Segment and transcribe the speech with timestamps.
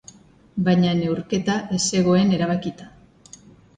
[0.69, 2.89] Baina neurketa ez zegoen erabakita.